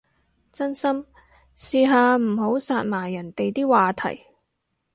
[0.51, 1.05] 真心，
[1.55, 4.25] 試下唔好殺埋人哋啲話題